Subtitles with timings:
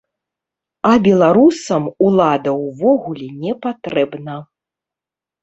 [0.91, 4.35] А беларусам улада ўвогуле не патрэбна.